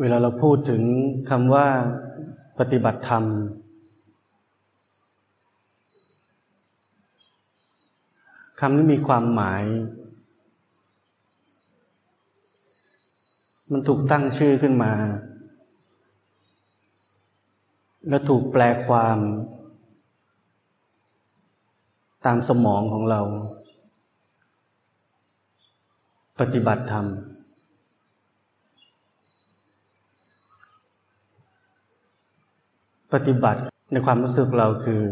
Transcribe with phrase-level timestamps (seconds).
[0.00, 0.82] เวลาเราพูดถึง
[1.30, 1.66] คำว่า
[2.58, 3.24] ปฏิบัติธรรม
[8.60, 9.64] คำนี้มีความหมาย
[13.70, 14.92] มันถูกตั้งชื่อขึ้นมา
[18.08, 19.18] และถูกแปลความ
[22.26, 23.20] ตามสมองของเรา
[26.40, 27.06] ปฏิบัติธรรม
[33.12, 33.60] ปฏิบัติ
[33.92, 35.02] ในความรู้สึกเราคือ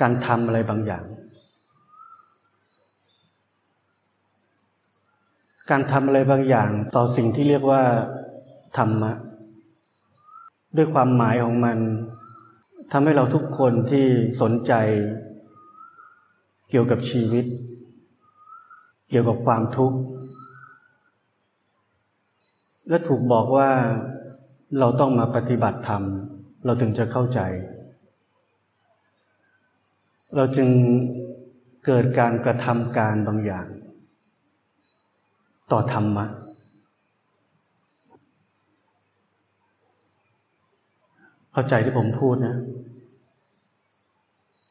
[0.00, 1.04] การทำอะไรบางอย่าง
[5.70, 7.82] การทำอะไรบางอย่างต่อสิ่งที่เรียกว่า
[8.76, 9.12] ธรรมะ
[10.76, 11.78] ด้วยความหมายของมัน
[12.92, 14.04] ทำให้เราทุกคนที่
[14.42, 14.72] สนใจ
[16.70, 17.44] เกี่ยวกับชีวิต
[19.10, 19.98] เกี่ยวกับความทุกข์
[22.88, 23.70] และถูกบอกว่า
[24.78, 26.02] เราต้องมาปฏิบัติธรรม
[26.64, 27.40] เราถึงจะเข้าใจ
[30.36, 30.68] เราจึง
[31.86, 33.66] เกิดการกระทำการบางอย่าง
[35.72, 36.26] ต่อธรรมะ
[41.52, 42.56] เข้าใจที่ผมพูดนะ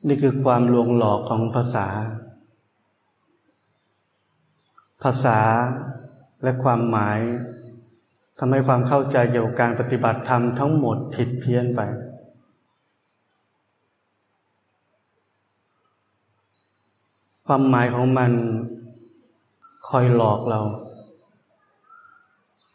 [0.08, 1.88] นี่คือความลวงหลอกของภาษา
[5.04, 5.40] ภาษา
[6.44, 7.20] และความหมาย
[8.40, 11.82] ทำให้ความเข้าใจเกี่ยวกับการปฏิบัติธรรมทั้งหมดผิดเพี้ยนไป
[17.48, 18.32] ความหมายของมัน
[19.90, 20.62] คอยหลอกเรา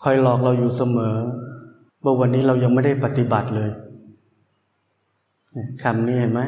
[0.03, 1.17] คอยหลอกเราอยู่เสมอ
[2.05, 3.71] ว่าวันนี้เรายังไม่ได้ปฏิบัติเลย
[5.83, 6.43] คำนี้เห็นไหม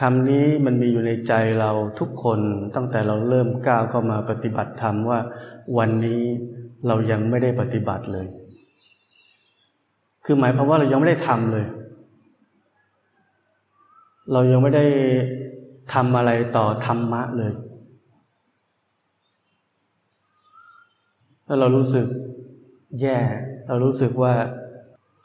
[0.00, 2.40] คำนี้มันมีอยู่ในใจเราทุกคน
[2.74, 5.20] ตั้งแต่เราเริ่มก้าวเข้ามาปฏิบัติธรรมว่า
[5.78, 6.22] วันนี้
[6.88, 8.26] เรายังไม่ได้ปฏิบัติเลย
[10.24, 11.66] คือหมายความว่าเรายังไม่ได้ทำเลย
[14.32, 14.86] เรายังไม่ได้
[15.92, 17.52] ทำอะไรต่อธรรมะเลย
[21.46, 22.06] แล้วเรารู้สึก
[23.00, 23.18] แย่
[23.68, 24.32] เรารู้สึกว่า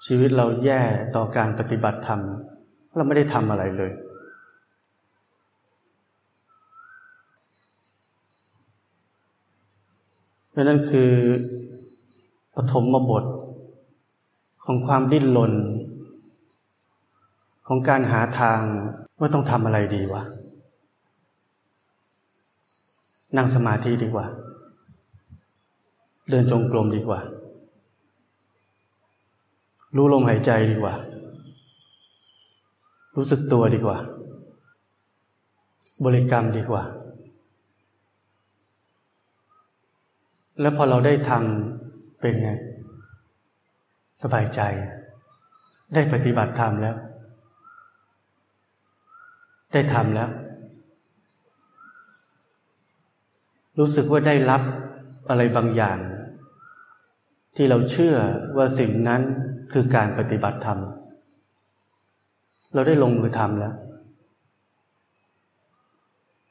[0.06, 0.82] ชีวิตเราแย่
[1.16, 2.22] ต่อการปฏิบัติธรรม
[2.98, 3.92] เราไม่ได้ทำอะไรเลย
[10.49, 11.12] เพ ราะนั้นคือ
[12.56, 13.24] ปฐมบท
[14.66, 15.54] ของความดิ้นรน
[17.68, 18.62] ของการหาทาง
[19.20, 20.24] ว่าต้องทำอะไรดีวะ
[23.38, 24.26] นั่งสมาธิดีกว่า
[26.30, 27.20] เดินจงกรมดีกว่า
[29.96, 30.94] รู้ลมหายใจดีกว่า
[33.16, 33.98] รู้สึกตัวดีกว่า
[36.06, 36.84] บริกรรมดีกว่า
[40.62, 42.52] แล้วพอเราได้ทำเป็นไง
[44.24, 44.62] สบายใจ
[45.94, 46.96] ได้ปฏิบัติธรรมแล้ว
[49.74, 50.30] ได้ทำแล้ว
[53.80, 54.62] รู้สึกว่าได้รับ
[55.30, 55.98] อะไรบางอย่าง
[57.56, 58.16] ที่เราเชื่อ
[58.58, 59.22] ว่าสิ่งนั้น
[59.74, 60.80] คือการปฏิบัติธรรม
[62.74, 63.74] เราได้ลงมือทำแล้ว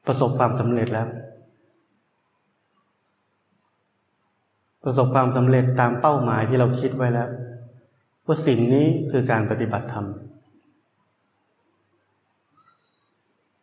[0.07, 1.09] ประสบความสำเร็จแล้ว
[4.91, 7.29] ประสบความสำเร็จตามเป้าหมายที่เราคิดไว้แล้ว
[8.27, 10.07] ว่าสิ่งนี้คือการปฏิบัติธรรม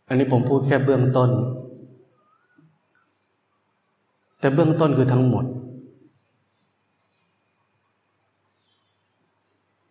[0.08, 1.30] อันนี้ผมพูดแค่เบื้องต้น
[4.40, 5.46] แต่เบื้องต้นคือทั้งหมด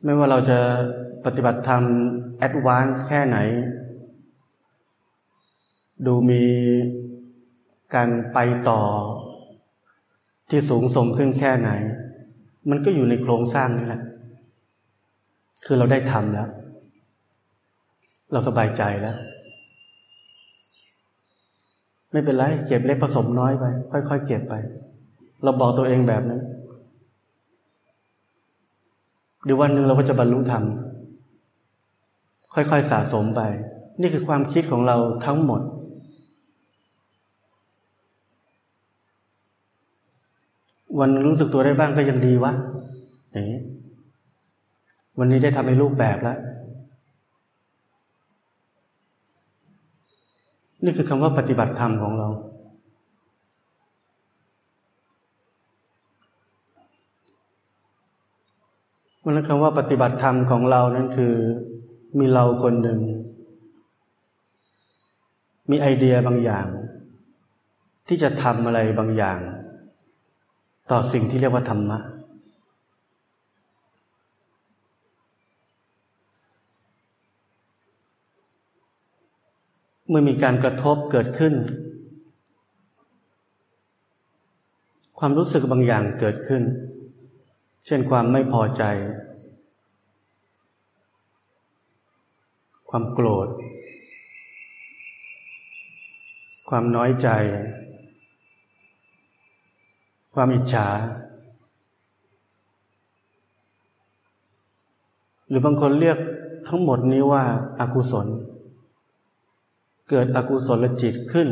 [0.05, 0.59] ไม่ว่าเราจะ
[1.25, 1.83] ปฏิบัติธรรม
[2.39, 3.39] แอดวานซ์แค่ไหน
[6.07, 6.45] ดูมี
[7.95, 8.39] การไป
[8.71, 8.81] ต่อ
[10.51, 11.71] ที่สูงส่งขึ้นแค่ไหน
[12.71, 14.03] มันก็อยู่ในโครงสร้างนี่แหละ
[15.65, 16.49] คือเราได้ทำแล้ว
[18.33, 19.17] เราสบายใจแล้ว
[22.13, 23.65] ไม่เป็นไร เก็บเล็กผสมน้อยไป
[24.09, 24.55] ค่อยๆเก็บไป
[25.43, 26.41] เราบอกตัวเองแบบนั้น
[29.45, 30.65] เดี๋ยววันหนึ่งเราก็จะบรรลุธรรม
[32.55, 33.41] ค่อยๆสะสมไป
[34.01, 35.61] นี่คือความคิดของเราทั้งหมด
[40.99, 42.53] วันรู้สึกตัวได้บ้างก็ยังดีวะ
[43.33, 43.61] อย่างนี้
[45.19, 46.39] วันนี้ได้ทำในรูปแบบแล้ว
[50.85, 52.29] นี่คือคำว่าปฏิบัติธรรมของเรา
[59.25, 61.35] มันคำว่าปฏิบัติธรรมของเรานั้นคือ
[62.19, 63.01] มีเราคนหนึ่ง
[65.71, 66.67] มีไอเดียบางอย่าง
[68.09, 69.39] ที่จะทำอะไรบางอย่าง
[70.91, 71.99] ต่อสิ่งที่เรียกว่าธรรมะ
[80.09, 81.55] เมื่อมีการกระทบเกิดขึ้น
[85.19, 86.63] ความรู้สึกบางอย่างเกิดขึ้น
[87.87, 88.83] เช่นความไม่พอใจ
[92.89, 93.49] ความโกรธ
[96.69, 97.29] ความน้อยใจ
[100.35, 100.87] ความอิจฉา
[105.49, 106.19] หรือบางคนเรียก
[106.69, 107.43] ทั้งหมดนี้ว่า
[107.81, 108.27] อากุศล
[110.09, 111.49] เกิดอกุศลจิตขึ้น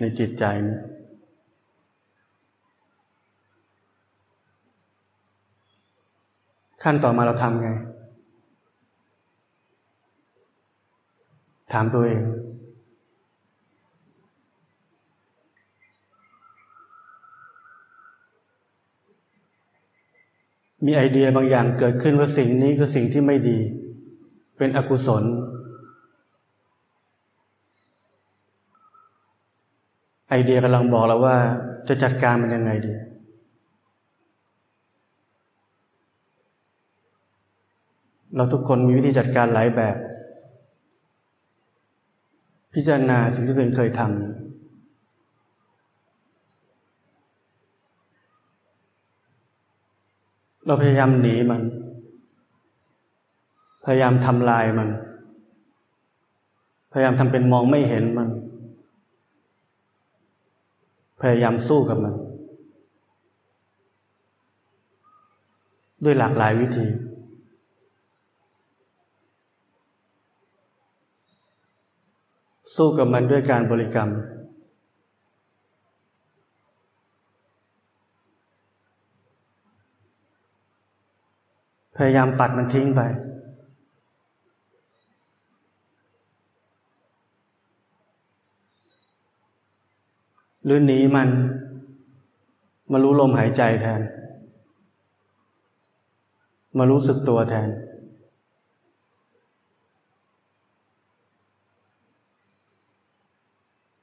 [0.00, 0.78] ในจิตใจนี้
[6.82, 7.70] ขั้นต่อมาเราทำไง
[11.72, 12.22] ถามตัวเอง
[20.86, 23.58] มีไอเดียบางอย่างเกิดขึ้นว่าสิ่งนี้คือสิ่งที่ไม่ดี
[24.58, 25.24] เป็นอกุศล
[30.28, 31.36] ไอเดียกำลังบอกเราว่า
[31.88, 32.92] จะจัดการมันยังไงดี
[38.36, 39.96] เราทุกคนมีวิธีจัดการหลายแบบ
[42.74, 44.45] พิจารณาสิ่งที่ตัวเองเคยทำ
[50.66, 51.62] เราพยายามหนีมัน
[53.84, 54.88] พยายามทำลายมัน
[56.92, 58.28] พยายามทำเป็นมองไม่เห็นมัน
[61.20, 62.14] พยายามสู้กับมัน
[66.04, 66.86] ด้วยหลากหลายวิธี
[72.76, 74.10] สู้กับมันด้วยการบริกรรม
[81.96, 83.00] พยายามปัดมันทิ้งไป
[90.64, 91.28] หรือหนีมัน
[92.92, 94.00] มารู้ลมหายใจแทน
[96.78, 97.68] มารู้สึกตัวแทน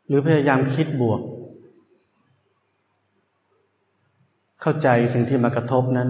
[0.07, 1.21] หรือพยายามคิดบวก
[4.61, 6.09] เข้าใจสิ่งที่มากระทบนั้น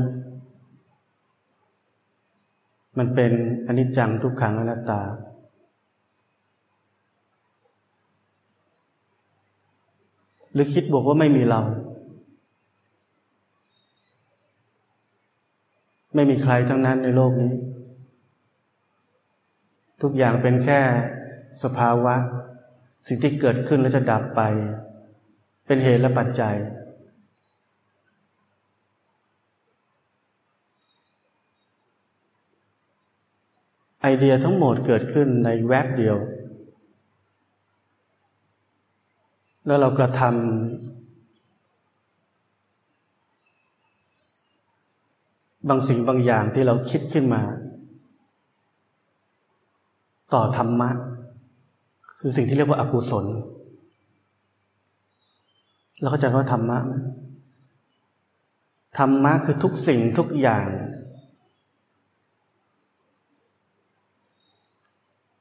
[2.98, 3.32] มันเป็น
[3.68, 5.02] อนิจจังทุกขังอนัตตา
[10.54, 11.62] หรือคิดบวกว่าไม่มีเรา
[16.16, 17.54] ไม่มีใครทั้งนั้นในโลกนี้
[20.02, 20.82] ทุกอย่างเป็นแค่
[21.64, 22.16] สภาวะ
[23.08, 24.42] สิ่งที่เกิดขึ้นแล้วจะดับไป
[25.68, 26.56] เป็นเหตุและปัจจัย
[34.06, 36.18] ไอเดียทั้งหมดเกิดขึ้นในแวบเดียว
[39.66, 40.32] แล้วเรากระทำ
[45.70, 47.42] บางสิ่งบางอย่างที่เราคิดขึ้นมา
[50.34, 50.90] ต่อธรรมะ
[52.18, 53.26] คือสิ่งที่เรียกว่าอากุศล
[56.00, 56.80] เราเข้าใจว่าธรรมะ
[58.98, 60.68] ธรรมะคือทุกสิ่งทุกอย่าง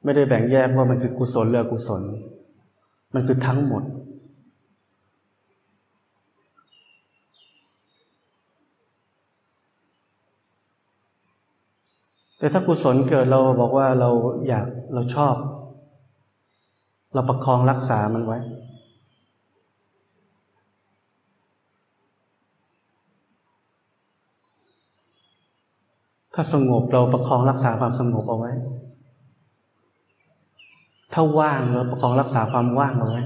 [0.03, 2.01] ไม่ได้แบ่งแยกว่ามันคือกุศลหรืออกุศล
[3.13, 3.83] มันคือทั้งหมด
[12.37, 14.09] แต่ถ้ากุศลเกิดเราบอกว่าเรา
[14.47, 15.35] อยากเราชอบ
[17.13, 18.39] เราประคองรักษามันไว้
[26.33, 28.51] ถ้าสงบเราประคองรักษาความสงบเอาไว้
[31.13, 33.23] ถ้าว่างเราประคองรักษาความว่างเอาไว้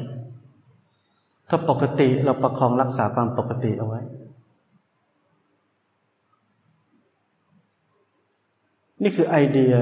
[1.49, 4.01] ถ้าปกติเราประคองรักษาความปกติเอาไว้
[9.03, 9.73] นี่คือไอเดีย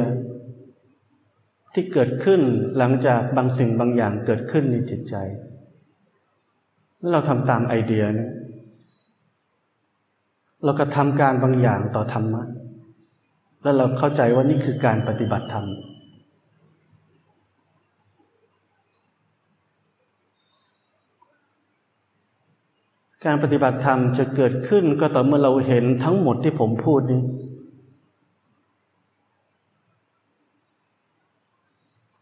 [1.74, 2.42] ที่เกิดขึ้น
[2.78, 5.16] หลังจากบางสิ่งบางอย่างเกิดขึ้นในจิตใจ
[6.98, 8.30] แล้วเราทำตามไอเดียนี้
[10.64, 12.44] เราก็ทำการบางอย่างต่อธรรมะ
[13.64, 15.66] แล้วเราเข้าใจว่านี่คือการปฏิบัติธรรม
[23.26, 27.22] การปฏิบัติธรรมจะเกิดขึ้นก็ต่อเมื่อเราเห็นทั้งหมดที่ผมพูดนี้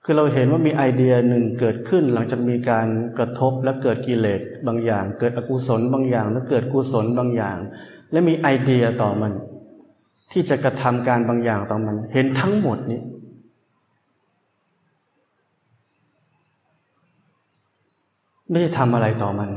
[0.03, 7.57] คือเราเห็นว่ามีไอเดียหนึ่งเกิดขึ้นหลังจากมีการกระทบและเกิดกิเลสบางอย่าง เกิดอกุศลบางอย่าง และเกิดกุศลบางอย่าง
[8.11, 9.31] และมีไอเดียต่อมัน
[10.31, 13.01] ที่จะกระทำการบางอย่างต่อมัน เห็นทั้งหมดนี้
[18.49, 19.49] ไม่ได้ทำอะไรต่อมัน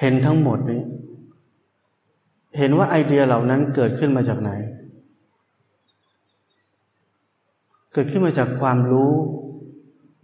[0.00, 0.82] เห็นทั้งหมดนี้
[2.58, 4.50] เห็นว่าไอเดียเหล่านั้นเกิดขึ้นมาจากไหน
[7.92, 9.12] เกิดขึ้นมาจากความรู้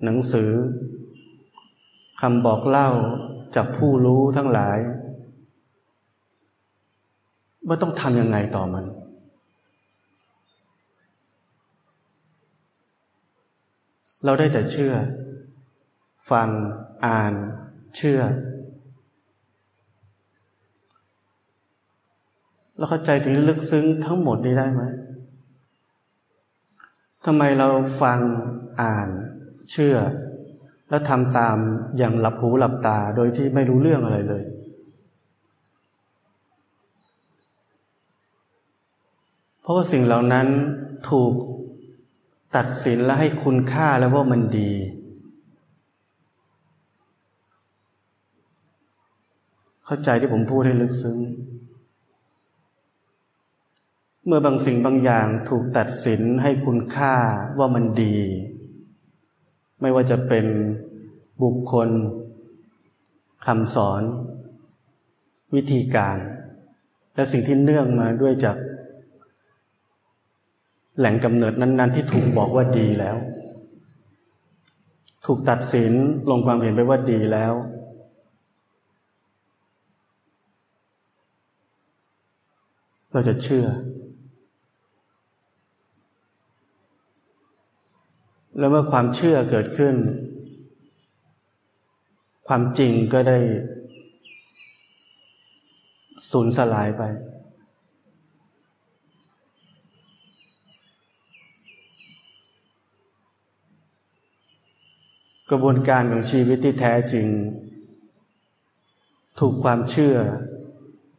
[0.04, 0.50] หนังสือ
[2.20, 2.90] คำบอกเล่า
[3.56, 4.78] จากผู้รู้ทั้งหลาย
[7.66, 8.84] ว่าต้องทำยังไงต่อมัน
[14.24, 14.94] เราได้แต่เชื่อ
[16.30, 16.48] ฟัง
[17.06, 17.34] อ่าน
[17.96, 18.20] เชื่อ
[22.76, 24.82] แล้วเข้าใจสิ่งลึกซึ้งทั้งหมดนี้ได้ไหม
[27.26, 27.68] ทำไมเรา
[28.02, 28.18] ฟัง
[28.80, 29.08] อ่าน
[29.70, 29.96] เชื่อ
[30.88, 31.56] แล้วทำตาม
[31.98, 34.44] อย่างหลับหูหลับตาโดยที่ไม่รู้เรื่องอะไรเลย
[39.60, 40.46] เพราะว่าสิ่งเหล่านั้น
[41.10, 41.32] ถูก
[42.56, 44.72] ตัดสินและให้คุณค่าแล้วว่ามันดี
[49.86, 51.18] เข้าใจที่ผมพูดให้ลึกซึ้ง
[54.28, 57.14] เมื่อบางสิ่งบางอย่างถูกตัดสินให้คุณค่า
[57.58, 58.16] ว่ามันดี
[59.80, 60.46] ไม่ว่าจะเป็น
[61.42, 61.88] บุคคล
[63.46, 64.02] คำสอน
[65.54, 66.16] วิธีการ
[67.14, 68.56] และสิ่งที่เนื่องมาด้วยจาก
[70.98, 73.16] แหล่งกำเนิดนั้น ๆ ที่ถูกบอกว่าดีแล้ว
[75.26, 75.92] ถูกตัดสิน
[76.30, 77.52] ลงความเห็นไปว่าดีแล้ว
[83.12, 83.66] เราจะเชื่อ
[88.58, 89.94] แล้วเมื่อความเชื่อเกิดขึ้น
[92.48, 93.38] ความจริงก็ได้
[96.30, 97.02] สูญสลายไป
[105.50, 107.26] กระบวนการของชีวิตที่แท้จริง
[109.38, 110.14] ถูกความเชื่อ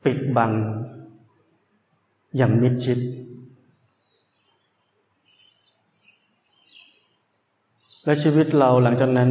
[0.05, 0.51] ปิดบัง
[2.37, 2.99] อย่างมิดชิด
[8.07, 9.29] และชีวิตเราหลังจากนั้น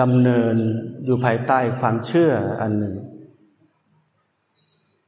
[0.00, 0.56] ดำเนิน
[1.04, 2.94] อยู่ภายใต้ความเชื่ออันหนึ่ง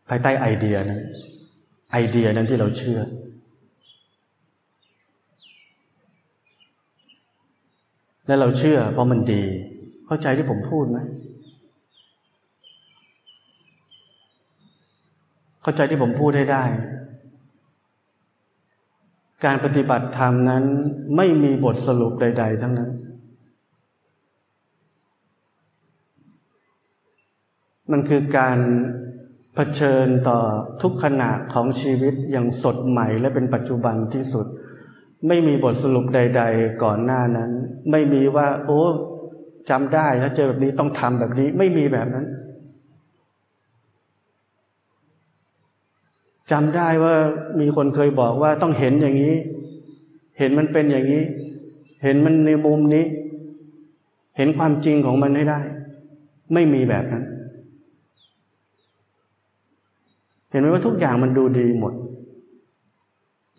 [0.08, 1.02] ภายใต้ไอเดียนั้น
[1.92, 3.00] ไอเดียนั้นที่เราเชื่อ
[8.26, 9.44] และเราเชื่อเพราะมันดี
[10.06, 10.98] เข้าใจที่ผมพูดไหม
[15.62, 16.64] เข้าใจที่ผมพูดให้ได้
[19.44, 20.64] การปฏิบัติธรรมนั้น
[21.16, 22.90] ไม่มีบทสรุปใด ๆ ทั้งนั้น
[27.90, 28.58] มันคือการ
[29.54, 30.38] เผชิญต่อ
[30.82, 34.46] ทุกขณะของชีวิตอย่างสดใหม่และเป็นปัจจุบันที่สุด
[35.28, 37.50] ไม่มีบทสรุปใด ๆ ก่อนหน้านั้น
[37.90, 38.82] ไม่มีว่า โอ้
[39.70, 42.26] จำได้ถ้าเจอแบบนี้ต้องทำแบบนี้ ไม่มีแบบนั้น
[46.50, 47.14] จำได้ว่า
[47.60, 49.34] มีคนเคยบอกว่าต้องเห็นอย่างนี้
[50.38, 51.22] เห็นมันเป็นอย่างนี้
[52.02, 53.04] เห็นมันในมุมนี้
[54.36, 55.60] เห็นความจริงของมันให้ได้
[56.54, 57.24] ไม่มีแบบนั้น
[60.50, 61.94] เห็นไหมว่าทุกอย่างมันดูดีหมด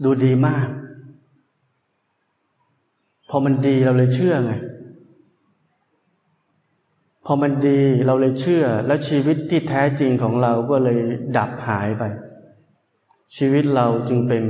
[0.04, 0.68] ดูดีมาก
[3.30, 4.54] พอมันดีเราเลยเชื่อไง
[7.26, 11.00] พอมันดีเราเลยเชื่อ แล้วชีวิตที่แท้จริงของเราก็เลย
[11.38, 12.04] ดับหายไป
[13.38, 14.44] ชีวิตเราจึงเป็น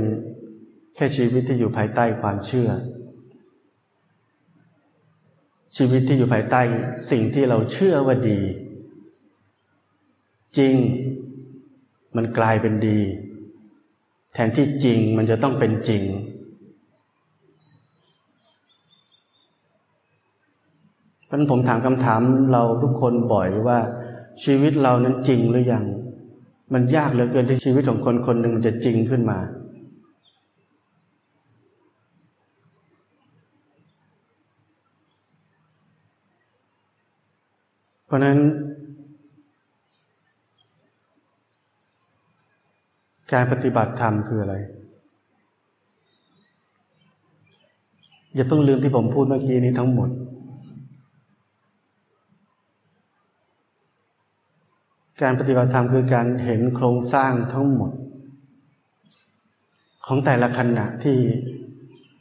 [0.94, 2.70] แค่ชีวิตที่อยู่ภายใต้ความเชื่อ
[5.76, 6.60] ชีวิตที่อยู่ภายใต้
[7.10, 8.40] สิ่งที่เราเชื่อว่าดี
[10.58, 10.74] จริง
[12.16, 13.00] มันกลายเป็นดี
[14.32, 16.04] แทนที่จริงมันจะต้องเป็นจริง
[21.26, 22.20] เพราะนั้นผมถามคำถาม
[22.52, 23.78] เราทุกคนบ่อยว่า
[24.44, 25.84] ชีวิตเรานั้นจริงหรือยัง
[26.72, 29.38] มันยากเหลือเกินที่ชีวิตของคนคนหนึ่งมันจะจริงขึ้นมา
[38.06, 38.38] เพราะนั้น
[43.32, 44.54] การปฏิบัติธรรมคืออะไร
[48.34, 50.08] อย่าเพิ่งลืมที่ผมพูดเมื่อกี้นี้ทั้งหมด
[55.22, 57.92] การปฏิบัติธรรมคือการเห็นโครงสร้างทั้งหมด
[60.06, 61.18] ของแต่ละขณะที่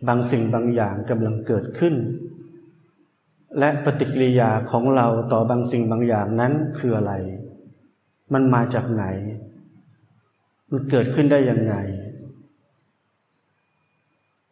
[0.07, 1.95] บางสิ่งบางอย่างกำลังเกิดขึ้น
[3.59, 7.13] และปฏิกิริยาของเราต่อบางสิ่งบางอย่างนั้นคืออะไร
[8.33, 9.05] มันมาจากไหน
[10.71, 11.75] มันเกิดขึ้นได้ยังไง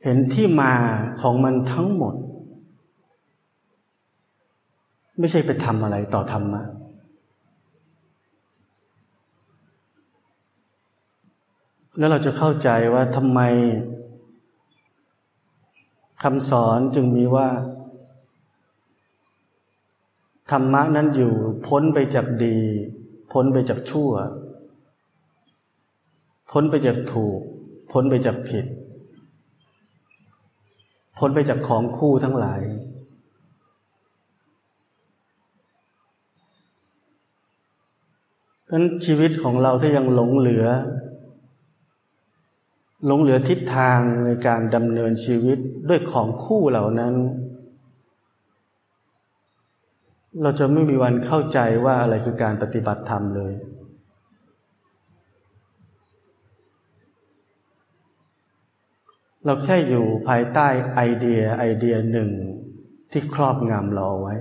[0.04, 0.74] เห็นที่มา
[1.22, 2.16] ของมันทั้งหมด
[5.20, 6.64] ไม่ใช่ไปทำอะไรต่อธรรมะ
[11.98, 13.40] แล้วเราจะเข้าใจว่าทำไม
[16.24, 17.48] คำสอนจึงมีว่า
[20.52, 21.34] ธรรมะนั้นอยู่
[21.68, 22.60] พ้นไปจากดี
[23.32, 24.12] พ้นไปจากชั่ว
[26.52, 27.40] พ้นไปจากถูก
[27.92, 28.66] พ้นไปจากผิด
[31.18, 32.62] พ้นไปจากของคู่ทั้งหลาย
[38.66, 40.68] เพราะชีวิตของเราถ้ายังหลงเหลือ
[43.06, 45.58] หลงเหลือทิศทางในการดำเนินชีวิต
[45.90, 47.14] ด้วยของคู่เหล่านั้น
[50.42, 53.54] เราจะไม่มีวันเข้าใจว่าอะไรคือการปฏิบัติธรรมเลย
[59.46, 62.30] เราแค่อยู่ภายใต้ไอเดียไอเดียหนึ่ง
[63.12, 64.36] ที่ครอบงำเราเอาไว้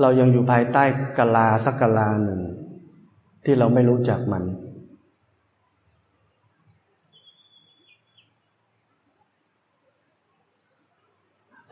[0.00, 0.84] เรายังอยู่ภายใต้
[1.18, 2.40] กลาสักกลาหนึ่ง
[3.44, 4.44] ที่เราไม่รู้จักมัน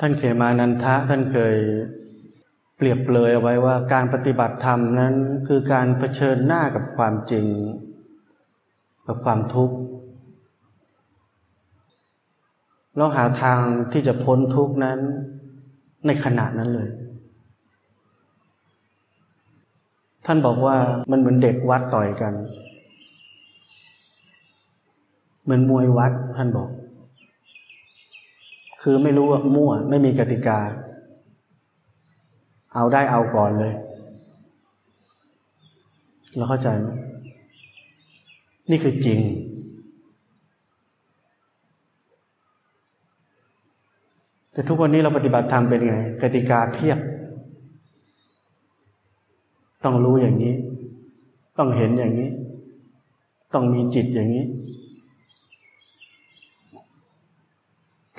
[0.02, 1.56] ท่านเขมานันทะท่านเคย
[2.76, 5.14] เปรียบเปรยเอาไว้ว่าการปฏิบัติธรรมนั้น
[5.48, 7.46] คือการเผชิญหน้ากับความจริง
[9.06, 9.76] กับความทุกข์
[12.96, 13.58] เราหาทาง
[13.92, 14.98] ที่จะพ้นทุกข์นั้น
[16.06, 16.88] ในขณะนั้นเลย
[20.26, 20.76] ท่านบอกว่า
[21.10, 22.34] มันเหมือนเด็กวัดต่อยกัน
[25.42, 26.68] เหมือนมวยวัดท่านบอก
[28.82, 30.58] คือไม่รู้ว่ามั่ว ไม่มีกติกา
[32.74, 33.74] เอาได้เอาก่อนเลย
[36.36, 36.88] เราเข้าใจไหม
[38.70, 39.20] นี่คือจริง
[44.52, 46.98] แต่ทุกวันนี้เราปฏิบัติธรรมเป็นไง กติกาเพียบ
[49.84, 50.54] ต้องรู้อย่างนี้
[51.58, 52.30] ต้องเห็นอย่างนี้
[53.54, 54.44] ต้องมีจิตอย่างนี้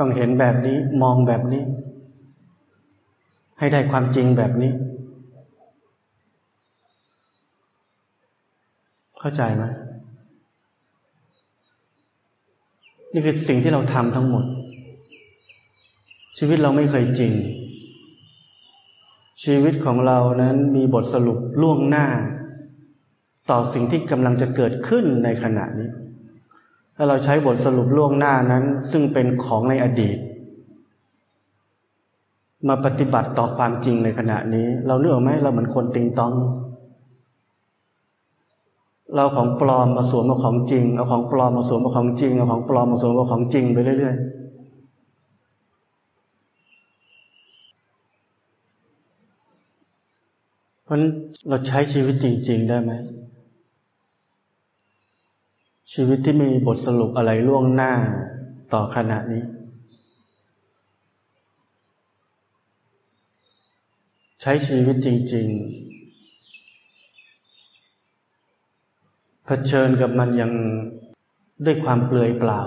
[0.04, 1.64] ต้องเห็นแบบนี้มองแบบนี้
[3.60, 4.72] ให้ได้ความจริงแบบนี้
[9.20, 9.64] เข้าใจไหม
[13.14, 14.46] นี่คือสิ่งที่เราทำทั้งหมด
[16.38, 17.34] ชีวิตเราไม่เคยจริง
[19.44, 22.08] ชีวิตของเรานั้นมีบทสรุปล่วงหน้า
[23.50, 25.90] ต่อสิ่งที่กำลังจะเกิดขึ้นในขณะนี้
[26.96, 30.18] ถ้าเราใช้บทสรุปล่วงหน้านั้น ซึ่งเป็นของในอดีต
[32.68, 36.34] มาปฏิบัติต่อความจริงในขณะนี้ เราเลือกไหมเราเหมือนคนติงตอง
[39.16, 44.42] เราของปลอมมาสวมมาของจริง เอาของปลอมมาสวมมาของจริงเอาของปลอมมาสวมมาของจริงไปเรื่อยๆ
[50.84, 51.12] เพราะนั้น
[51.50, 52.92] เราใช้ชีวิตจริง ๆ ได้ไหม
[55.96, 57.94] ชีวิตที่มีบทสรุปอะไรล่วงหน้า
[58.74, 59.44] ต่อขณะนี้
[64.42, 65.82] ใช้ชีวิตจริง ๆ
[69.46, 70.52] เผชิญกับมันยัง
[71.66, 72.62] ด้วยความเปลือยเปล่า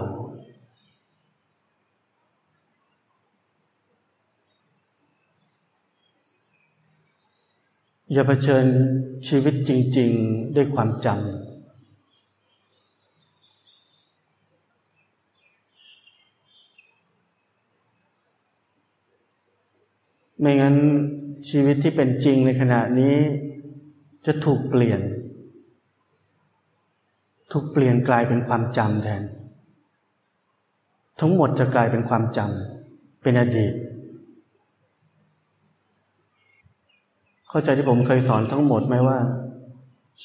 [8.13, 8.65] อย่าเผชิญ
[9.29, 11.54] ชีวิตจริง ๆ ด้วยความจำ
[20.45, 20.77] ไม่งั้น
[21.49, 23.17] ชีวิตที่เป็นจริงในขณะนี้
[24.27, 25.01] จะถูกเปลี่ยน
[27.53, 29.23] ถูกเปลี่ยนกลายเป็นความจำแทน
[31.21, 33.75] ทั้งหมดจะกลายเป็นความจำเป็นอดีต
[37.49, 39.19] เข้าใจที่ผมเคยสอนทั้งหมดไหมว่า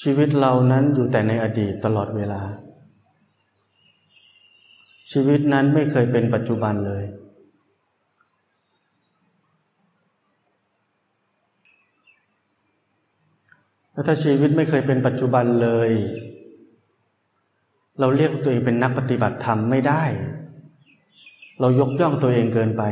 [0.02, 2.42] ชีวิตเรานั้นอยู่แต่ในอดีตตลอดเวลา
[5.10, 7.04] ชีวิตนั้นไม่เคยเป็นปัจจุบันเลย
[13.92, 15.90] แล้วถ้าชีวิตไม่เคยเป็นปัจจุบันเลย
[18.00, 20.04] เราเรียกตัวเองเป็นนักปฏิบัติธรรมไม่ได้
[21.60, 22.82] เรายกย่องตัวเองเกินไป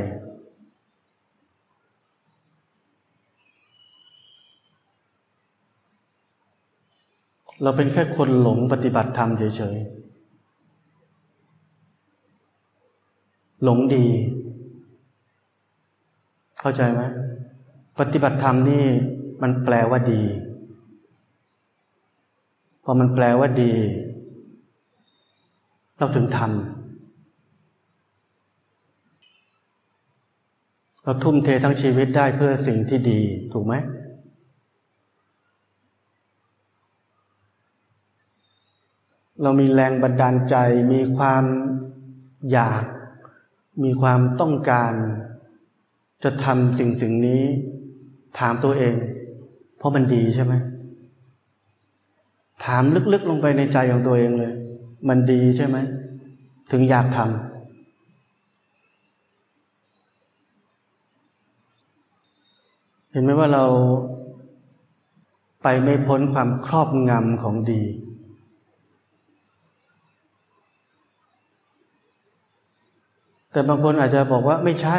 [7.62, 9.98] เราเป็นแค่คนหลงปฏิบัติธรรมเฉยๆ
[13.64, 14.06] หลงดี
[16.60, 17.02] เข้าใจไหม
[18.00, 18.84] ปฏิบัติธรรมนี่
[19.42, 20.22] มันแปลว่าดี
[22.90, 23.72] อมันแปลว่าดี
[25.98, 26.50] เราถึงทำ
[31.04, 33.20] เราทุ่มเททั้งชีวิตได้เพื่อสิ่งที่ดี
[33.52, 33.74] ถูกไหม
[39.42, 40.54] เรามีแรงบันดาลใจ
[40.92, 41.44] มีความ
[42.52, 42.84] อยาก
[43.84, 44.92] มีความต้องการ
[46.24, 47.42] จะทำสิ่งสิ่งนี้
[48.38, 48.94] ถามตัวเอง
[49.78, 50.54] เพราะมันดีใช่ไหม
[52.64, 54.52] ถามลึกๆลงไปในใจของตัวเองเลย
[55.08, 55.76] มันดีใช่ไหม
[56.70, 57.28] ถึงอยากทำ
[63.12, 63.64] เห็นไหมว่าเรา
[65.62, 67.82] ไปไม่พ้นความครอบงำของดี
[73.52, 74.98] แต่บางคนอาจจะบอกว่าไม่ใช่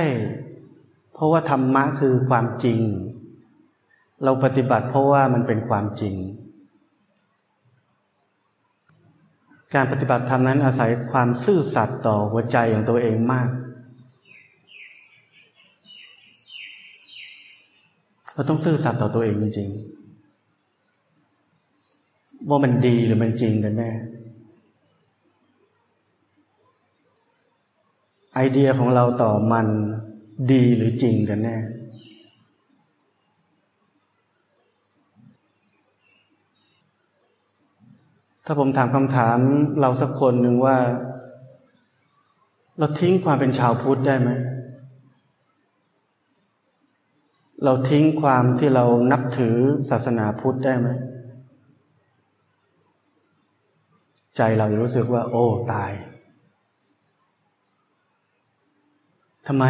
[1.13, 2.80] เพราะว่าธรรมะคือความจริง
[4.24, 6.15] เราปฏิบัติเพราะว่ามันเป็นความจริง
[9.74, 13.50] การปฏิบัติธรรมนั้นอาศัยความซื่อสัตย์ต่อหัวใจของตัวเองมาก
[18.34, 20.00] เราต้องซื่อสัตย์ต่อตัวเองจริงๆ
[22.50, 23.92] ว่ามันดีหรือมันจริงกันแน่
[28.36, 29.68] ไอเดียของเราต่อมัน
[30.52, 31.58] ดีหรือจริงกันแน่
[38.52, 39.40] ถ้าผมถามคำถาม
[39.82, 40.78] เราสักคนหนึ่งว่า
[42.80, 44.30] เราทิ้งความเป็นชาวพุทธได้ไหม
[47.64, 49.56] เราทิ้งความที่เรานับถือ
[49.92, 50.90] ศาสนาพุทธได้ไหม
[54.38, 55.92] ใจเราจะรู้สึกว่า โอ้ ตาย
[59.48, 59.66] ทำไม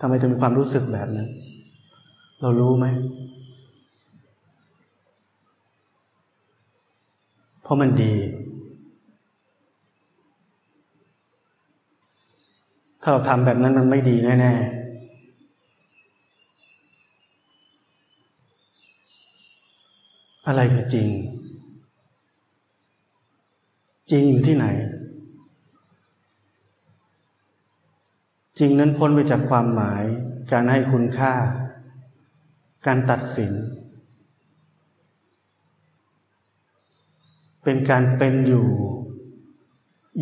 [0.00, 1.28] ทำไมถึงมีความรู้สึกแบบนั้น
[2.40, 2.86] เรารู้ไหม
[7.64, 8.14] เพราะมันดี
[13.02, 14.84] ถ้าเราทำแบบนั้นมันไม่ดีแน่ๆ
[20.46, 21.08] อะไรคือจริง
[24.10, 24.66] จริงอยู่ที่ไหน
[28.58, 30.02] จริงนั้นพ้นไปจากความหมาย
[30.52, 31.32] การให้คุณค่า
[32.86, 33.52] การตัดสิน
[37.64, 38.68] เป็นการเป็นอยู่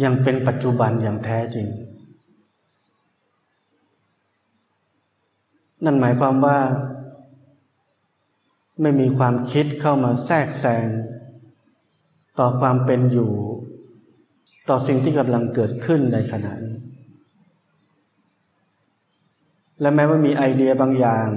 [0.03, 1.69] ยังเป็นปัจจุบันอย่างแท้จริง
[5.85, 6.59] นั่นหมายความว่า
[8.83, 10.89] ไม่มีความคิดเข้ามาแทรกแซง
[12.39, 13.31] ต่อความเป็นอยู่
[14.69, 16.77] ต่อสิ่งที่กำลังเกิดขึ้นในขณะนี้
[19.81, 21.29] และแม้ว่ามีไอเดียบางอย่าง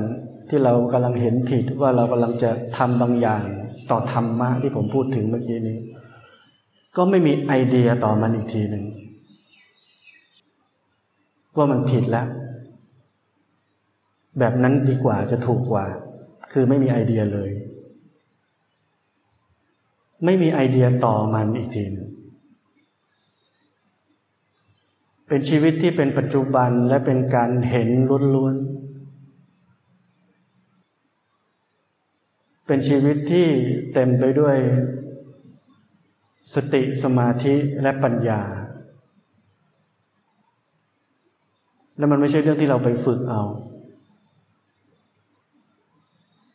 [0.50, 3.44] ที่เรากำลังเห็นผิดว่าเรากำลังจะทำบางอย่าง
[3.92, 5.78] ต่อธรรมะที่ผมพูดถึงเมื่อกี้นี้
[6.98, 8.86] ก็ไม่มีไอเดียต่อมันอีกทีหนึ่ง
[11.56, 12.28] ว่ามันผิดแล้ว
[14.40, 15.86] แบบนั้นดีกว่าจะถูกกว่า
[16.52, 17.52] คือไม่มีไอเดียเลย
[20.26, 22.10] ไม่มีไอเดียต่อมันอีกทีหนึ่ง
[25.28, 27.90] เป็นชีวิตที่เป็นปัจจุบันและเป็นการเห็น
[28.36, 28.86] ล้วนๆ
[32.68, 33.48] เป็นชีวิตที่
[33.94, 34.58] เต็มไปด้วย
[36.54, 38.42] สติสมาธิและปัญญา
[41.98, 43.44] และมันไม่ใช่เรื่องที่เราไปฝึกเอา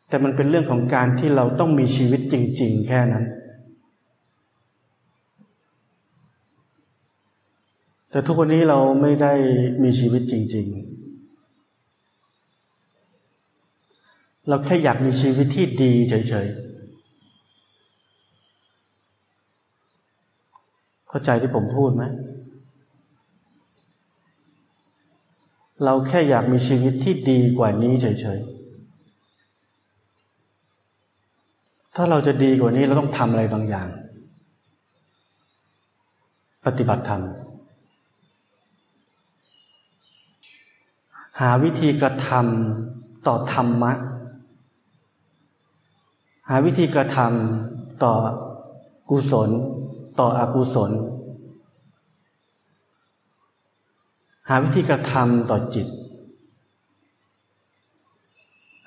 [0.08, 3.24] แต่มันเป็นเรื่องของการที่เราต้องมีชีวิตจริง ๆ แค่นั้น
[8.10, 9.32] แต่ทุกวันนี้เราไม่ได้
[9.82, 10.80] มีชีวิตจริง ๆ
[14.48, 16.69] เราแค่อยากมีชีวิตที่ดีเฉยๆ
[21.10, 22.04] เข้าใจที่ผมพูดไหม
[25.84, 28.60] เราแค่อยากมีชีวิตที่ดีกว่านี้เฉยๆ
[31.94, 33.88] ถ้าเราจะดีกว่านี้เราต้องทำอะไรบางอย่าง
[36.66, 37.22] ปฏิบัติธรรม
[41.40, 43.92] หาวิธีกระทำต่อธรรมะ
[46.48, 48.14] หาวิธีกระทำต่อ
[49.10, 49.50] กุศล
[50.20, 50.92] ต่ออกุศล
[54.48, 55.86] หาวิธีกระทำต่อจิต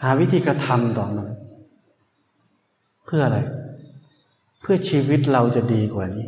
[0.03, 1.27] หาวิธีกระทำต่อมัน
[3.05, 3.39] เพื่ออะไร
[4.61, 6.27] เพื่อชีวิตเราจะดีกว่านี้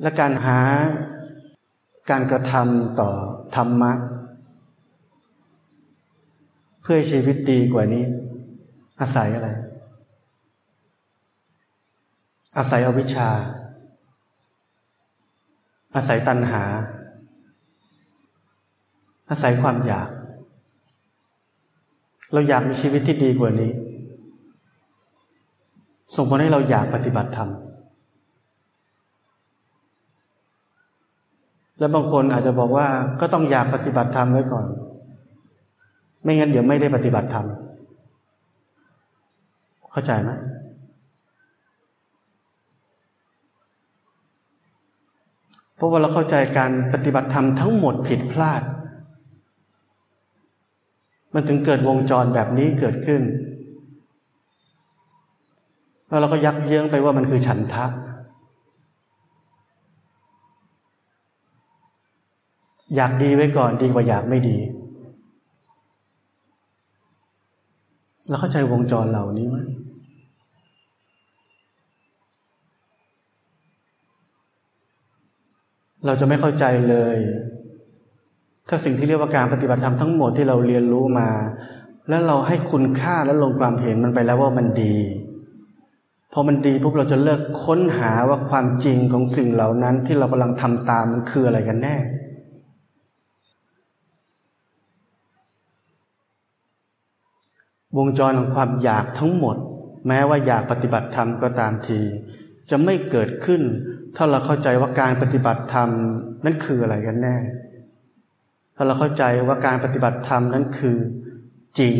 [0.00, 0.58] และการหา
[2.10, 3.10] การกระทำต่อ
[3.56, 3.92] ธรรมะ
[6.82, 8.04] เพื่อชีวิตดีกว่านี้
[9.00, 9.48] อาศัยอะไร
[12.56, 13.30] อาศัยอวิชชา
[15.94, 16.64] อาศัยตัณหา
[19.30, 20.08] อาศัยความอยาก
[22.32, 23.72] เราอยากมีชีวิตที่ดีกว่านี้
[26.16, 27.48] ส่งผลให้เราอยากปฏิบัติธรรม
[31.78, 32.86] และบางคนอาจจะบอกว่า
[33.20, 34.66] ก็ต้องอยากปฏิบัติธรรมไว้ก่อน
[36.22, 37.46] ไม่งั้นเดี๋ยวไม่ได้ปฏิบัติธรรม
[39.98, 40.32] เข้าใจไหม
[45.76, 48.62] เพราะว่าเราเข้าใจการปฏิบัติธรรมทั้งหมดผิดพลาด
[51.34, 53.22] มันถึงเกิดวงจรแบบนี้เกิดขึ้น
[56.08, 57.86] แล้วเราก็ยักเยื้องไปว่ามันคือฉันทะ
[62.96, 64.58] อยากดีไว้ก่อนดีกว่าอยากไม่ดี
[68.28, 69.58] แล้วเข้าใจวงจรเหล่านี้ไหม
[76.06, 77.18] เราจะไม่เข้าใจเลย
[78.68, 81.28] ถ้าสิ่งที่เรียกว่าการปฏิบัติธรรมทั้งหมดที่เราเรียนรู้มา
[82.08, 84.96] แล้วเราให้คุณค่าและลงความเห็นมันไปแล้วว่ามันดี
[86.32, 91.96] พอมันดีปุ๊บเราจะเลิกค้นหาว่าความจริงของสิ่งเหล่านั้นที่เรากำลังทำตามมันคืออะไรกันแน่
[97.96, 99.56] วงจรของความอยากทั้งหมด
[100.08, 102.00] แม้ว่าอยากปฏิบัติธรรมก็ตามที
[102.70, 103.62] จะไม่เกิดขึ้น
[104.20, 105.90] ถ้าเราเข้าใจว่าการปฏิบัติธรรม
[106.44, 107.36] นั้นคืออะไรกันแน่
[108.76, 110.96] ถ้าเราเข้าใจว่าการปฏิบัติธรรมนั้นคือ
[111.78, 111.96] จริง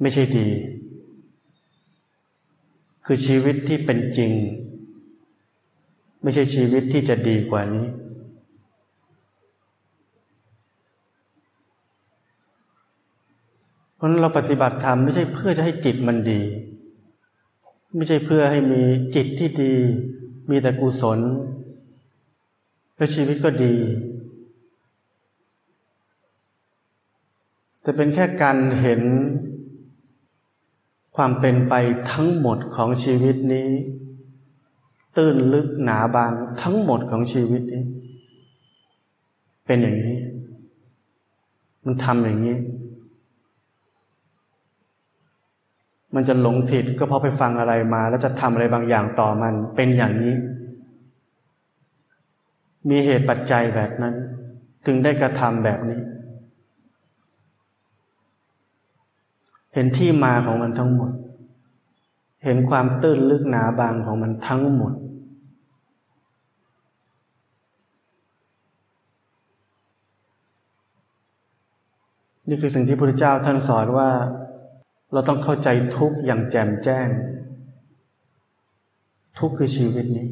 [0.00, 0.48] ไม่ใช่ดี
[3.06, 4.32] คือชีวิตที่เป็นจริง
[6.22, 7.86] ไม่ใช่ชีวิตที่จะดีกว่านี้
[13.96, 16.42] เพราะเราปฏิบัติธรรมไม่ใช่เพื่อจะให้จิตมันดี
[17.96, 18.82] ไม่ใช่เพื่อให้มี
[19.14, 19.74] จิตที่ดี
[20.50, 21.18] มีแต่กุศล
[22.96, 23.76] และชีวิตก็ดี
[27.82, 29.02] แต่เป็นแค่การเห็น
[31.16, 31.74] ความเป็นไป
[32.12, 33.68] ทั้งหมดของชีวิตนี้
[35.16, 36.32] ตื้นลึกหนาบาง
[36.62, 37.84] ทั้งหมดของชีวิตนี้
[39.66, 40.18] เป็นอย่างนี้
[41.84, 42.58] มันทำอย่างนี้
[46.14, 50.34] มันจะหลงผิดก็เพราะไปฟังอะไรมา แล้วจะทำอะไรบางอย่างต่อมันเป็นอย่างนี้
[52.88, 54.14] มีเหตุปัจจัยแบบนั้น
[54.86, 56.00] ถึงได้กระทำแบบนี้
[59.74, 61.10] เห็นที่มาของมันทั้งหมด
[62.44, 64.92] เห็นความตื้นลึกหนาบางของมันทั้งหมด
[72.48, 74.10] นี่คือสิ่งที่พระพุทธเจ้าท่านสอนว่า
[75.12, 77.08] เราต้องเข้าใจทุกอย่างแจ่มแจ้ง
[79.38, 80.28] ทุกคือชีวิตนี้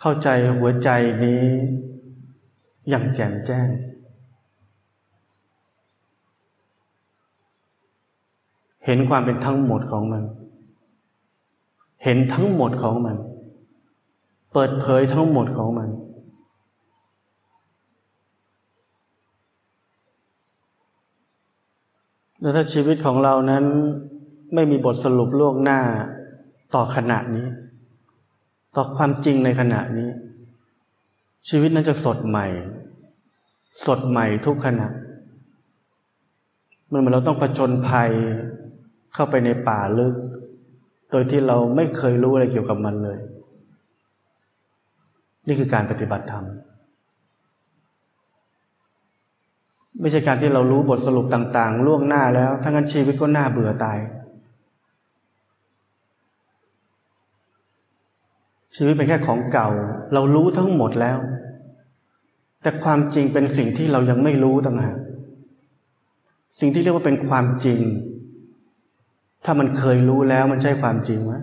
[0.00, 0.90] เข้าใจหัวใจ
[1.24, 1.44] นี้
[2.88, 3.68] อย่างแจ่มแจ้ง
[8.84, 10.24] เห็นความเป็นทั้งหมดของมัน
[12.04, 13.16] เห็นทั้งหมดของมัน
[14.52, 15.88] เปิดเผยทั้งหมดของมัน
[22.42, 23.64] แล้วถ้าชีวิตของเรานั้น
[24.54, 25.80] ไม่มีบทสรุปล่วงหน้า
[26.74, 27.46] ต่อขณะนี้
[28.76, 30.10] ต่อความจริงในขณะนี้
[31.48, 32.46] ชีวิตนั้นจะสดใหม่
[33.86, 34.88] สดใหม่ทุกขณะ
[36.92, 38.10] มันเหมือนเราต้องผจญภัย
[39.14, 40.14] เข้าไปในป่าลึก
[41.10, 43.18] โดยที่เราไม่เคยรู้อะไรเกี่ยวกับมันเลย
[45.46, 46.46] นี่คือการปฏิบัติธรรม
[50.00, 53.98] ไม่ใช่การที่เรารู้บทสรุปต่างๆ ล่วงหน้าแล้วทั้งนั้นชีวิตก็น่าเบื่อตาย
[58.76, 59.68] ชีวิตเป็นแค่ของเก่า
[60.12, 61.18] เรารู้ทั้งหมดแล้ว
[62.62, 64.98] แต่ความจริงเป็นสิ่งที่เรายังไม่รู้ต่างหาก
[66.60, 67.80] สิ่งที่เรียกว่าเป็นความจริง
[69.44, 71.34] ถ้ามันเคยรู้แล้วมันใช่ความจริงไหม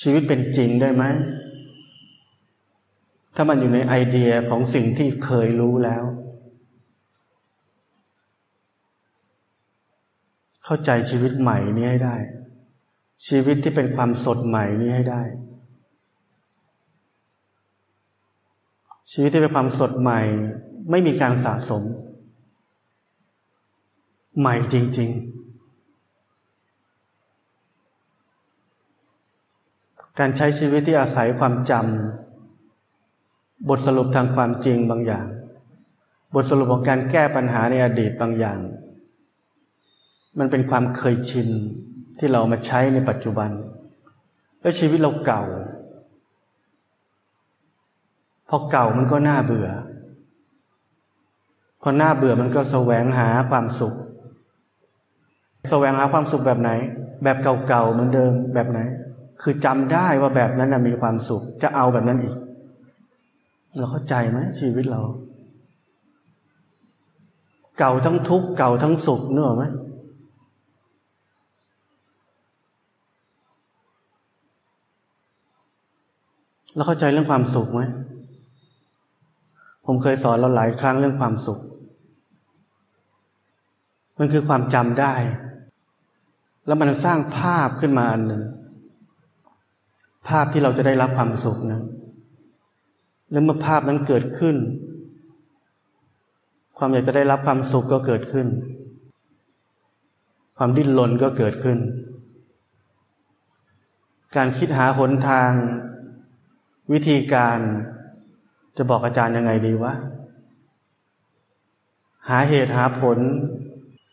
[0.00, 1.04] ชีวิตเป็นจริงได้ไหม
[3.42, 6.04] ถ้ามันอยู่ในไอเดียของสิ่งที่เคยรู้แล้ว
[10.64, 12.16] เข้าใจชีวิตใหม่นี้ให้ได้
[13.28, 15.22] ชีวิตที่เป็นความสดใหม่นี้ให้ได้
[19.12, 20.20] ชีวิตที่เป็นความสดใหม่
[20.90, 21.82] ไม่มีการสะสม
[24.38, 25.10] ใหม่จริง
[29.24, 32.29] ๆการใช้ชีวิตที่อาศัยความจำ
[33.68, 35.26] บทสรุปทางความจริงบางอย่าง
[36.34, 38.58] บทสรุปของการแก้ปัญหาในอดีตบางอย่าง
[40.38, 41.48] มันเป็นความเคยชิน
[42.18, 43.50] ที่เรามาใช้ในปัจจุบัน
[44.60, 45.42] แล้วชีวิตเราเก่า
[48.48, 49.68] พอเก่ามันก็น่าเบื่อ
[51.82, 53.94] พอหน้าเบื่อมันก็แสวงหาความสุข
[55.70, 56.70] แสวงหาความสุขแบบไหน
[57.22, 57.36] แบบ
[57.68, 58.78] เก่าๆเหมือนเดิมแบบไหน
[59.42, 62.36] คือจำได้ว่าแบบนั้นมีความสุขจะเอาแบบนั้นอีก
[63.76, 65.00] เราเข้าใจไหมชีวิตเรา
[67.78, 69.64] เก่าทั้งทุกข์เก่าทั้งสุขเนอะไหม
[76.74, 77.82] เราเข้าใจเรื่องความสุขไหม
[79.86, 81.58] ผมเคยสอนเราหลายครั้งเรื่องความสุข
[84.18, 85.14] มันคือความจำได้
[86.66, 88.42] แล้วมันสร้างภาพขึ้นมาอันหนึ่ง
[90.28, 91.82] ภาพที่เราจะได้รับความสุขนั้น
[93.30, 94.56] แล้วเมื่อภาพนั้นเกิดขึ้น
[96.76, 98.46] ความอยากจะได้รับความสุขก็เกิดขึ้น
[100.56, 101.78] ความดิ้นรนก็เกิดขึ้น
[104.36, 105.50] การคิดหาหนทาง
[106.92, 107.58] วิธีการ
[108.76, 109.92] จะบอกอาจารย์ยังไงดีวะ
[112.28, 113.18] หาเหตุหาผล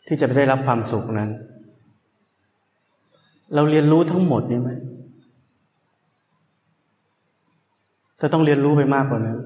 [0.06, 1.30] ที่จะไปได้รับความสุขนั้น
[3.54, 4.70] เราเรียนรู้ทั้งหมดนี่ไหม
[8.20, 9.38] จะต้องเรียนรู้ไปมากกว่านั้น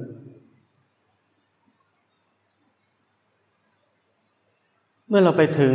[5.08, 5.74] เมื่อเราไปถึง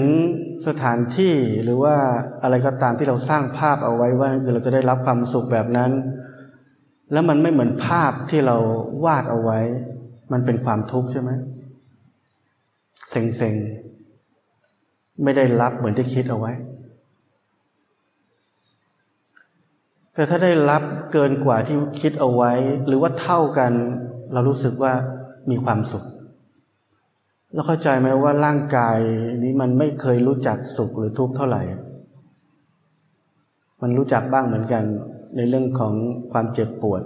[0.67, 1.33] สถานที่
[1.63, 1.95] หรือว่า
[2.43, 5.91] อะไรก็ตามที่เราสร้างภาพเอาไว้ว่าคือเราจะได้รับความสุขแบบนั้น
[7.11, 8.57] แล้วมันไม่เหมือนภาพที่เรา
[9.05, 9.59] วาดเอาไว้
[10.31, 11.31] มันเป็นความทุกข์ใช่ไหม
[13.11, 16.53] เซ็งๆ ไม่ได้รับเหมือนที่คิดเอาไว้
[20.17, 22.51] แต่ถ้าได้รับเกินกว่าที่คิดเอาไว้
[22.87, 23.71] หรือว่าเท่ากัน
[24.33, 24.93] เรารู้สึกว่า
[25.49, 26.05] มีความสุข
[27.53, 28.99] แล้วเข้าใจไหมว่าร่างกาย
[29.43, 31.61] นี้มันไม่เคยรู้จักสุขหรือทุกข์เท่าไหร่
[33.81, 34.83] มันรู้จักบ้างเหมือนกัน
[35.35, 35.93] ในเรื่องของ
[36.31, 37.01] ความเจ็บปวด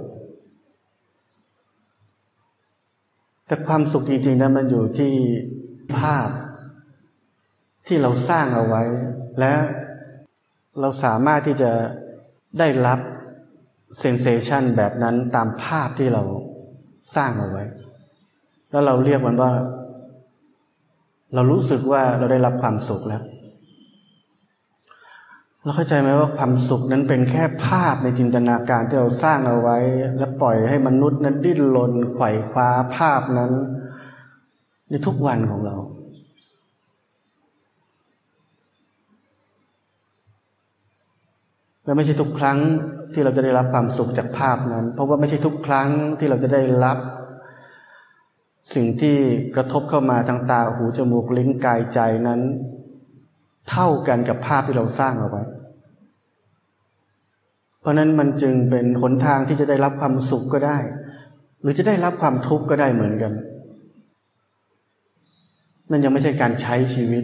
[3.45, 5.13] แต่ความสุขจริงๆนั้นมันอยู่ที่
[5.97, 6.30] ภาพ
[7.88, 8.84] ที่เราสร้างเอาไว้
[9.39, 9.54] และ
[10.80, 11.71] เราสามารถที่จะ
[12.60, 13.00] ได้รับ
[14.00, 16.24] เซนเซชันแบบนั้นตามภาพที่เรา
[17.16, 17.64] สร้างเอาไว้
[18.70, 19.52] แล้วเราเรียกมันว่า
[21.34, 23.24] เรารู้สึกว่าเราได้รับความสุขแล้ว
[25.64, 29.78] เราเข้าใจไหมว่าความสุขนั้นเป็นแค่ภาพในจินตนาการที่เราสร้างเอาไว้
[30.18, 33.52] และปล่อยให้มนุษย์นั้นดิ้นรนไขว่คว้าภาพนั้น
[34.90, 35.76] ในทุกวันของเรา
[41.86, 42.60] และไม่ใช่ทุกครั้ง
[43.13, 45.89] ที่เราจะได้รับความสุขจากภาพนั้น เพราะว่าไม่ใช่ทุกครั้ง
[46.20, 46.98] ที่เราจะได้รับ
[48.74, 49.17] สิ่งที่
[49.56, 52.41] กระทบเข้ามาทางตาหูจมูกลิ้นกายใจนั้น
[53.70, 55.44] เท่ากันกับภาพที่เราสร้างเอาไว้
[57.80, 60.78] เพราะนั้นมันจึงเป็นหนทางที่จะได้รับความสุขก็ได้
[61.62, 63.34] หรือจะได้รับความทุกข์ก็ได้เหมือนกัน
[65.89, 67.24] นั่นยังไม่ใช่การใช้ชีวิต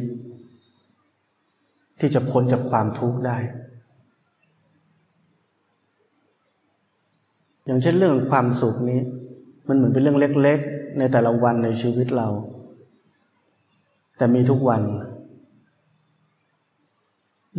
[1.99, 3.37] ที่จะพ้นจากความทุกข์ได้
[7.67, 8.99] อย่างเช่นเรื่องความสุขนี้
[9.67, 12.27] มันเหมือนเป็นเรื่องเล็ก ๆ ในแต่ละวันในชีวิตเรา
[14.17, 14.81] แต่มีทุกวัน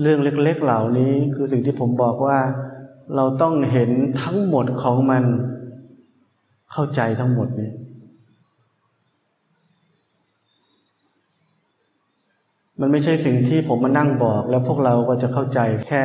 [0.01, 2.38] เรื่องเล็ก ๆ เหล่านี้คือสิ่งที่ผมบอกว่า
[3.16, 3.90] เราต้องเห็น
[4.23, 5.25] ทั้งหมดของมัน
[6.73, 7.71] เข้าใจทั้งหมดนี้
[12.81, 16.05] มันไม่ใช่สิ่งที่ผมมานั่งบอก แล้วพวกเราก็จะเข้าใจแค่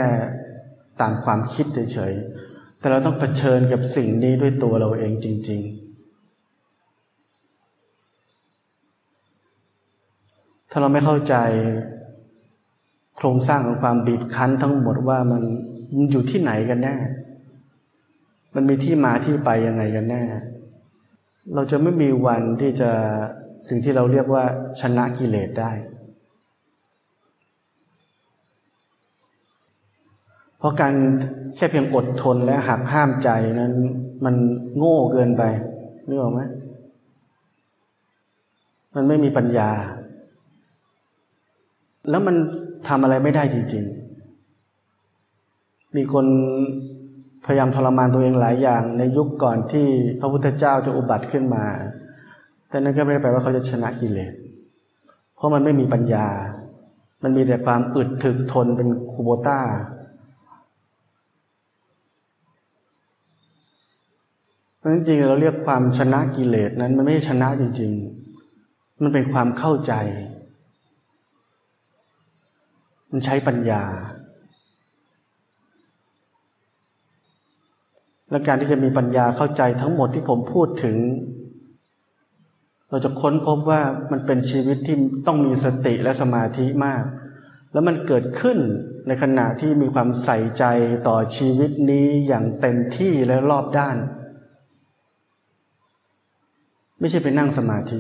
[1.02, 2.33] ตามความคิดเฉยๆ
[2.84, 5.84] แต่เราต้องเผชิญกับสิ่งนี้ด้วยตัวเราเองจริง ๆ
[10.72, 11.36] ถ้าเราไม่เข้าใจ
[13.18, 15.44] โครงสร้างของความบีบคั้นทั้งหมดว่ามัน
[15.96, 16.96] มันอยู่ที่ไหนกันแน่
[18.56, 20.24] มันมีที่มาที่ไปยังไงกันแน่
[21.54, 22.90] เราจะไม่มีวันที่จะ
[23.70, 24.44] สิ่งที่เราเรียกว่า
[24.82, 25.72] ชนะกิเลสได้
[30.64, 30.96] เพราะการ
[31.56, 33.74] แค่เพียงอดทนและหักห้ามใจนั้น
[34.26, 34.36] มัน
[34.78, 35.44] โง่เกินไป
[36.08, 36.42] นึกออกไหม
[38.96, 39.70] มันไม่มีปัญญา
[42.10, 42.36] แล้วมัน
[42.88, 43.84] ทำอะไรไม่ได้จริง
[45.10, 46.26] ๆ มีคน
[47.46, 49.88] พยายามทรมานตัวเองหลายอย่าง ในยุคก่อนที่
[50.20, 51.66] พระพุทธเจ้าจะอุบัติขึ้นมา
[52.70, 54.34] แต่นั่นก็ไม่ได้แปลว่าเขาจะชนะกิเลส
[55.36, 56.28] เพราะมันไม่มีปัญญา
[57.24, 59.60] มันมีแต่ความอึดถึกทนเป็นคูโบต้า
[64.84, 67.92] เพราะจริงเราเรียกความชนะกิเลสนั้นมันไม่ใช่ชนะจริง
[68.48, 69.94] ๆ มันเป็นความเข้าใจ
[73.12, 73.84] มันใช้ปัญญา
[78.30, 80.98] และการที่จะมีปัญญาเข้าใจทั้งหมดที่ผมพูดถึง
[82.90, 83.82] เราจะค้นพบว่า
[84.12, 84.96] มันเป็นชีวิตที่
[85.28, 87.04] ต้องมีสติและสมาธิมาก
[87.72, 88.58] แล้วมันเกิดขึ้น
[89.08, 90.66] ในขณะที่มีความใส่ใจ
[91.08, 93.98] ต่อชีวิตนี้อย่างเต็มที่และรอบด้าน
[97.04, 98.00] ไม่ใช่ไปนั่งสมาธิ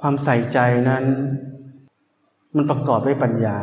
[0.00, 0.58] ความใส่ใจ
[0.88, 1.04] นั้น
[2.54, 3.58] มันประกอบด้วยปัญญา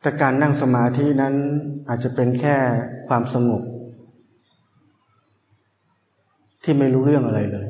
[0.00, 1.34] แต่การนั่งสมาธินั้น
[1.88, 2.56] อาจจะเป็นแค่
[3.08, 3.62] ความสงบ
[6.62, 7.66] ที่ไม่รู้เรื่องอะไรเลย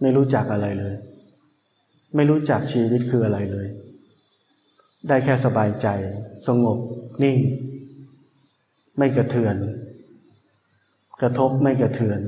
[0.00, 0.94] ไม่รู้จักอะไรเลย
[2.14, 3.66] ไม่รู้จักชีวิตคืออะไรเลย
[5.08, 5.88] ได้แค่สบายใจ
[6.48, 6.78] สงบ
[7.24, 7.38] นิ่ง
[8.98, 9.56] ไม่กระเทือน
[11.22, 12.20] กระทบไม่กระเทือน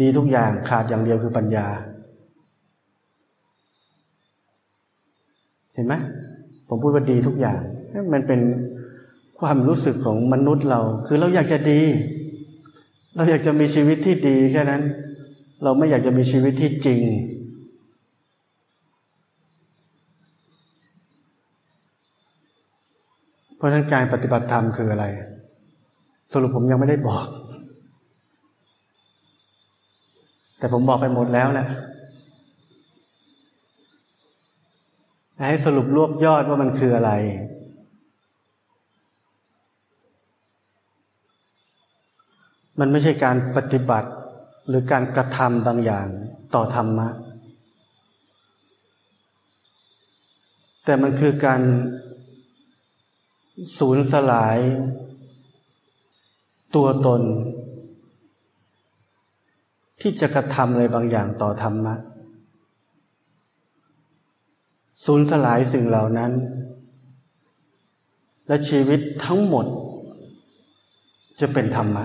[0.00, 1.66] ดีทุกอย่างขาดอย่างเดียวคือปัญญา
[5.74, 5.94] เห็นไหม
[6.68, 7.60] ผมพูดว่าดีทุกอย่าง
[8.12, 8.40] มันเป็น
[9.38, 11.80] ความรู้สึกของมนุษย์เรา คือเราอยากจะดี
[13.16, 14.82] เราอยากจะมีชีวิตที่ดีแค่นั้น
[15.62, 17.00] เราไม่อยากจะมีชีวิตที่จริง
[23.60, 25.06] เพราะฉะนั้นการปฏิบัติธรรมคืออะไร
[26.32, 27.26] สรุปผมยังไม่ได้บอก
[30.58, 31.68] แต่ผมบอกไปหมดแล้วแหละ
[35.48, 37.12] ให้สรุปรวบยอดว่ามันคืออะไร
[42.80, 44.10] มันไม่ใช่การปฏิบัติ
[44.68, 46.06] หรือการกระทำบางอย่าง
[46.54, 47.08] ต่อธรรมะ
[50.84, 51.60] แต่มันคือการ
[53.78, 54.58] สูญสลาย
[56.74, 57.22] ตัวตน
[60.00, 61.94] ที่จะกระทำอะไรบางอย่างต่อธรรมะ
[65.04, 66.32] สูญสลายสิ่งเหล่านั้น
[68.48, 69.66] และชีวิตทั้งหมด
[71.40, 72.04] จะเป็นธรรมะ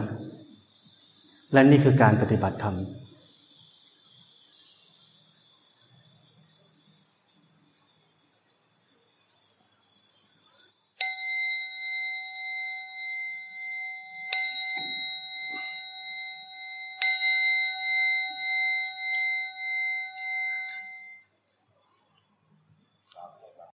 [1.54, 2.76] และนี่คือการปฏิบัติธรรม